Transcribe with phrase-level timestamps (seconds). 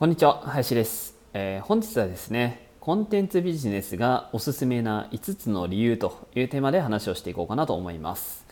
[0.00, 8.46] こんにちは林です、えー、本日はですねコンテンツビジネスがおすすめな5つの理由というテーマで話をしていこうかなと思います、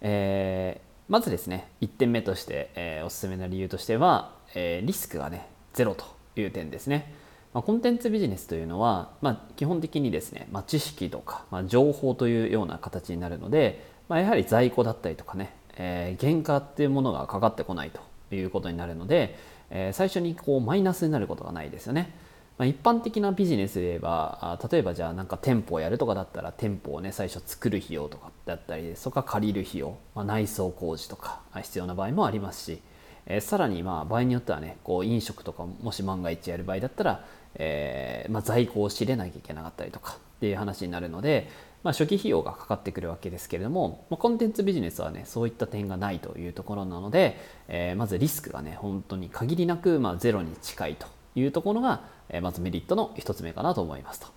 [0.00, 7.12] えー、まずですね1点目として、えー、おすすめな理由としては、えリスクがねゼロという点ですね。
[7.52, 18.00] まあ、コンテンツビジネスというのは、まあ、基本的にですね、まあ、知識とか、ま、情報というような形になるので、ま、やはり在庫だったりとかね、え、原価っていうものがかかってこないと
[18.34, 19.36] いうことになるので、
[19.70, 22.10] え、最初にこうマイナスになることがないですよね。
[22.58, 32.80] まあ、一般的なビジネスで言えば例えばじゃあなんか店舗をやるとかだったら店舗をね最初作る費用とかだったりそこか借りる費用、まあ、内装工事とか必要な場合もありますし、
[33.26, 37.26] えー、さらにまあ場合によってはねこう飲食とかもし万が一やる場合だったら
[37.58, 41.48] えー、まあ、在庫を知れなきゃいけなかったりとかっていう話になるので、
[41.82, 54.28] まあ、初期費用がかかってくるわけですけれども、まあ、コンテンツビジネスはねそういった点がないというところなので、えー、まずリスクがね本当に限りなく、まあ、ゼロに近いというところが、えー、まずメリットの1つ目かなと思いますと。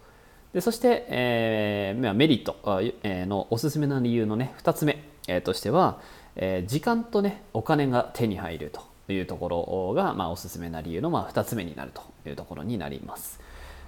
[0.54, 6.00] でそして、えー、メリットのおすすめな理由のね2つ目、え、としては、
[6.36, 13.40] え、時間とねお金が手に入るというところが、まあ、おすすめな理由の、ま、2つ目になるというところになります。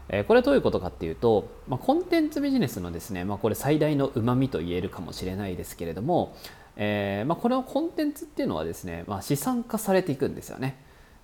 [0.09, 6.35] えこれはどういうことかっていうと、まあ、コンテンツビジネスのですね、まあ、これ最大のうまみと言えるかもしれないですけれども、
[6.75, 10.77] えー、まあ、これのコンテンツっていうのはですね、ま、資産化されていくんですよね。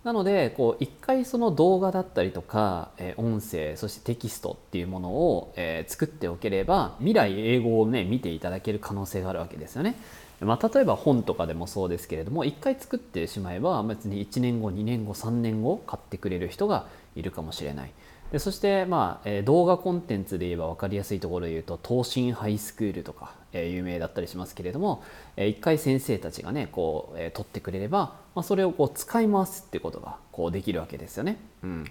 [0.03, 9.95] なのでこう一回その動画だったりとか、え音声そしてテキストっていうものを、え作っておければ未来英語をね見ていただける可能性があるわけですよね。
[10.39, 17.91] まあ、例えば本とかでもそうですけれども1回作ってしまえば別に1年後2年後3年後買ってくれる人がいるかもしれない
[18.31, 25.03] でそして、まあえー、動画コンテンツで言えば分かりやすいところで言うと東進ハイスクールとか、えー、有名だったりしますけれども、
[25.37, 31.37] えー、1回先生たちがねこう、えー、取ってくれれば、まあ、それをこう使い回すってことがこうできるわけですよね。
[31.63, 31.85] うん、っ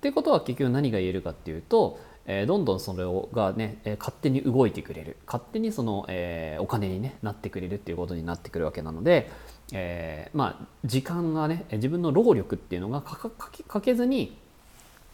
[0.00, 9.30] ていうことは結局何が言えるかっていうとえー、どんどんそれがね、えー、勝手に動いてくれる勝手にその、えー、お金に、ね、なってくれるっていうことになってくるわけなので、
[9.72, 14.38] えー、まあ時間がね自分の労力っていうのがかかけずに、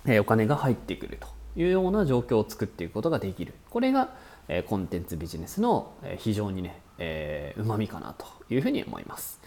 [0.07, 4.15] え、お金が入ってくるというような状況を作っていくことができるこれが、
[4.49, 6.81] え、コンテンツビジネスの、非常にね
[7.57, 9.41] うま、みかなというふうに思います。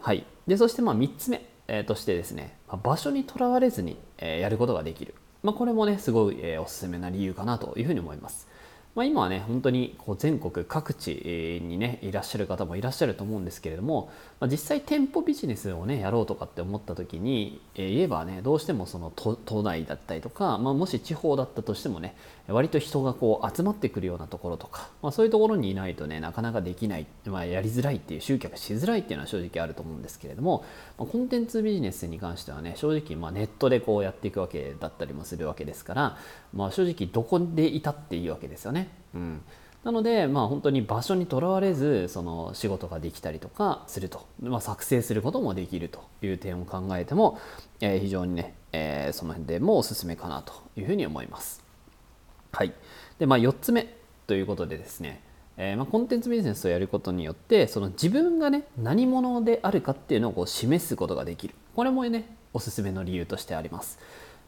[0.00, 8.48] はい、でそしてまあ3つ目、え、としてですね場所にとらわれずに、え、やることができるまあ、これもねすごい、え、おすすめな理由かなというふうに思います。
[8.96, 22.16] まあ、今はね本当にこう全国各地にねいらっしゃる方もいらっしゃると思うんですけれども、まあ、実際店舗ビジネスをねやろうとかって思った時に、えー、言えばねどうしてもその都内だったりとか、まあ、もし地方だったとしてもね
[22.48, 30.64] 割と人がこう集まってくるようなところとか、まあ、そういうところにいないとねなかなかできない、まあ、やりづらいっていう集客しづらいっていうのは正直あると思うんですけれども、
[30.98, 36.16] まあ、コンテンツビジネスに関してはね正直まあネットでこうやっていくわけだったりもするわけですから、
[36.52, 38.79] まあ、正直どこでいたっていいわけですよね。
[39.14, 39.42] うん、
[39.84, 47.38] なので、まあ、本当に場所にとらわれずその仕事ができたりとかすると、まあ、作成することもできるという点を考えても、
[47.80, 51.64] えー、非常にね、えー、その辺でもおすすめかなというふうに思います。
[52.52, 52.74] はい。
[53.18, 53.94] でまあ、4つ目
[54.26, 55.22] ということでですね、
[55.56, 61.54] えー、まあ、コンテンツビジネスをやることによってその自分がね何者であるかっていうのをこう示すことができる。
[61.74, 63.98] これもねおすすめの理由としてあります。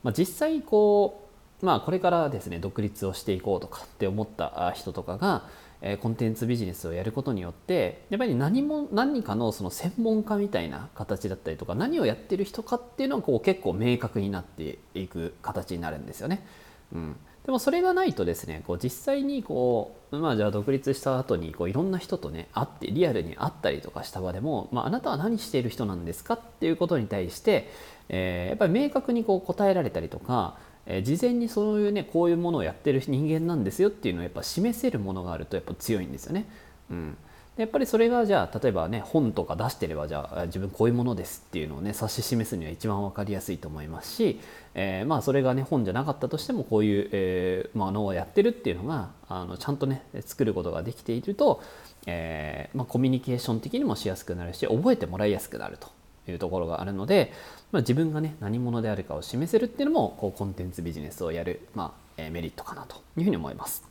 [0.03, 1.32] まあ、実際こう
[1.63, 5.47] まあ、これからですね独立をしていこうとかって思った人とかが、
[5.81, 16.47] えコンテンツビジネスをやることによってやっぱり何も何かのその専門家みたいな形だったりとか何をやってる人かっていうのがこう結構明確になっていく形になるんですよね。
[16.93, 27.71] うん、でもそれがないとですねこう実際にこう、まあ、じゃあ独立した後にこういろんな人とね会ってリアルに会ったりとかした場でも、まあ、あなたは何している人なんですかっていうことに対して、
[28.09, 36.47] えー、やっぱり明確にこう答えられたりとかえ事前にそういうねこういうものをやってる人間なんですよっていうのをやっぱ示せるものがあるとやっぱ強いんですよね。
[36.91, 37.17] うん、
[37.57, 44.41] やっぱりそれがじゃあ例えばね本とか出してればじゃあ自分こういうものですっていうのをね指し示すには一番分かりやすいと思いますし、
[44.75, 51.63] えー、まあそれがね本じゃなかったとしてもこういう、えー、ものをやってるっていうのがあのちゃんとね作ることができていると、
[52.07, 55.89] えー、まあ、コミュニケーション的にもしやすくなるし覚えてもらいやすくなると
[56.29, 57.33] いうところがあるので、
[57.73, 63.83] まあ、自分がね何者であるかを示せるっていうのもこうコンテンツビジネスをやる、まあえメリットかなというふうに思います。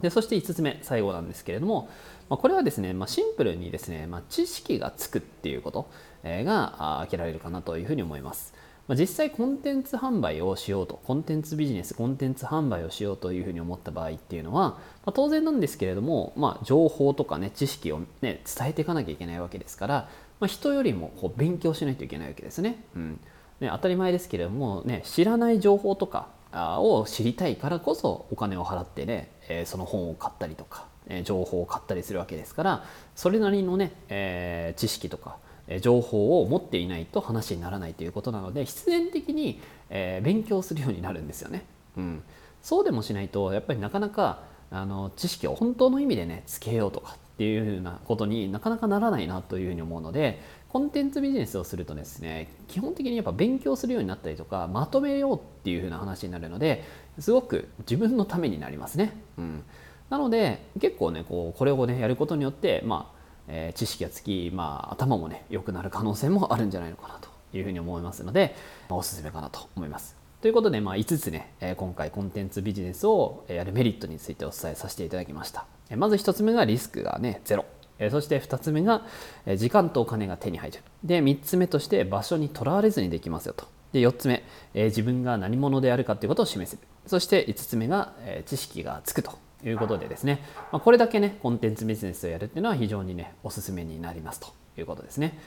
[0.00, 1.88] でそして5つ目最後なんですけれども、
[2.28, 5.88] まあ、これはですね、まあ、シンプルにですね、まあ、知識がつくっていうこと
[6.24, 8.54] が挙げられるかなというふうに思います。
[8.86, 19.94] まあ、実際コンテンツ販売をしようとコンテンツビジネスコンテンツ販売をしようというふうに思った場合っていうのは、まあ、当然なんですけれども、まあ、情報とかね知識を、ね、伝えていかなきゃいけないわけですから、
[20.38, 23.20] まあ、人よりもこう勉強しないといけないわけですね,、うん、
[23.60, 32.84] ね当たり前ですけれども、ね、知らない情報とかを知りたいからこそお金を払ってね、えその本を買ったりとか、え情報を買ったりするわけですから
[33.16, 35.38] それなりのね、え知識とか
[35.80, 41.64] 情報を持っていないと話にならないということなので必然的に、え勉強するようになるんですよね。
[41.96, 42.22] うん、
[42.62, 56.84] そうでもしないとやっぱりなかなかあの知識を本当の意味でねつけようとかっていうふうなことになかなかならないなというふうに思うのでコンテンツビジネスをするとですね基本的にやっぱ勉強するようになったりとかまとめようっていう風な話になるので
[57.18, 59.12] すごく自分のためになりますね。
[59.38, 59.64] うん、
[60.10, 68.54] なので結構ねこうこれをねやることによってまあ、えー、知識がつき、まあ、頭もね良くなる可能性もあるんじゃないのかなというふうに思いますので、
[68.88, 70.16] まあ、おすすめかなと思います。
[70.40, 75.64] ということで、まあ、5つね、え今回コンテンツビジネスをやるメリットについてお伝えさせていただきました。
[75.96, 77.64] まず1つ目がリスクがね、ゼロ。
[77.98, 79.06] えそして2つ目が、
[79.46, 84.44] え時間とお金が手に入るで3つ目として場所にとらわれずにできますよとで4つ目、
[84.74, 89.38] え自分が何者であるかということを示せるそして5つ目が、え知識がつくと
[89.68, 95.38] いうことでですね、まあ、これだけねコンテンツビジネスをやるっていうのは非常にねおすすめになりますということですね。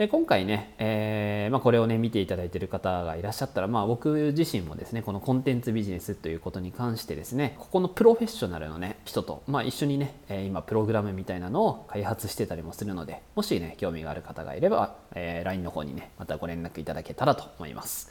[0.00, 10.14] で今回ね、えーまあ、これをね見ていただいている方がいらっしゃったら、まあ、僕自身もですねこのコンテンツビジネスということに関してですねここのプロフェッショナルのね人と、まあ、一緒にね
[10.46, 18.10] 今プログラムみたいなのを開発してたりもするのでもしね興味がある方がいれば、えー、LINE の方にねまたご連絡いただけたらと思います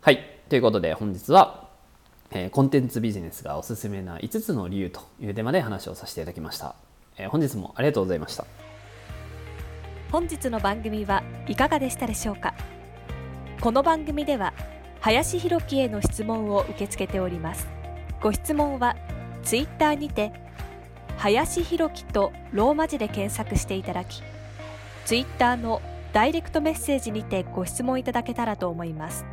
[0.00, 1.67] はいということで本日は
[2.30, 6.74] え、コンテンツビジネスがおすすめな5つの理由というテーマで話をさせていただきました、
[7.16, 8.44] え、本日もありがとうございました。
[10.12, 12.54] 本日の番組はいかがでしたでしょうか？
[13.60, 14.54] この番組では
[15.00, 17.68] 林弘樹への質問を受け付けております。
[18.20, 18.96] ご質問は
[19.42, 20.32] ツイッターにて
[21.16, 24.22] 林弘樹とローマ字で検索していただき
[25.04, 25.82] ツイッターの
[26.12, 29.24] ダイレクトメッセージにてご質問いただけたらと思います。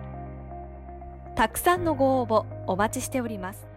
[1.35, 3.74] たくさんのご応募お待ちしております。